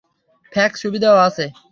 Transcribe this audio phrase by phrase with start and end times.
[0.53, 1.45] Fax সুবিধাও আছে।